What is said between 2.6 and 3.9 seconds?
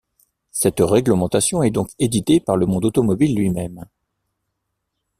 monde automobile lui-même.